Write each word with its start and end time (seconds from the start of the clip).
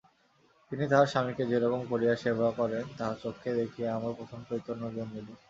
তিনি 0.71 0.85
তাঁহার 0.87 1.07
স্বামীকে 1.07 1.43
যেরকম 1.51 1.81
করিয়া 1.91 2.13
সেবা 2.23 2.47
করেন 2.59 2.83
তাহা 2.97 3.13
চক্ষে 3.23 3.49
দেখিয়া 3.59 3.89
আমার 3.97 4.13
প্রথম 4.19 4.39
চৈতন্য 4.49 4.83
জন্মিল। 4.95 5.27